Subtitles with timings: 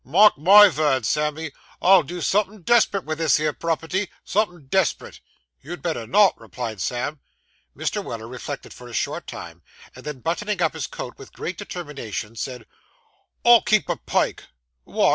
[0.03, 5.19] 'Mark my vords, Sammy, I'll do somethin' desperate vith this here property; somethin' desperate!'
[5.61, 7.19] 'You'd better not,' replied Sam.
[7.77, 8.03] Mr.
[8.03, 9.61] Weller reflected for a short time,
[9.95, 12.65] and then, buttoning up his coat with great determination, said
[13.45, 14.45] 'I'll keep a pike.'
[14.85, 15.09] 'Wot!